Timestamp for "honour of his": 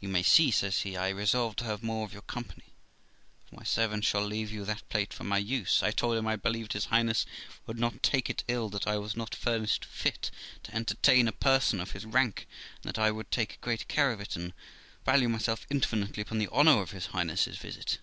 16.48-17.06